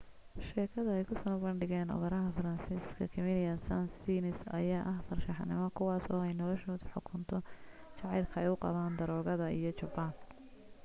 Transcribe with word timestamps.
sheegakada 0.43 0.91
ay 0.99 1.03
kusoo 1.09 1.33
bandhigeen 1.43 1.91
operaha 1.95 2.29
faransiiska 2.37 3.07
camille 3.15 3.51
saind-saens 3.65 4.39
ayaa 4.59 4.79
ah 4.91 5.03
farshaxanimo 5.09 5.65
kuwaasi 5.79 6.09
oo 6.15 6.21
ay 6.29 6.33
noloshoda 6.41 6.85
xukunto 6.93 7.37
jacaylka 7.99 8.35
ay 8.41 8.49
u 8.53 8.55
qabaan 8.63 8.97
daroogada 9.01 9.45
iyo 9.59 9.71
jabaan 9.81 10.13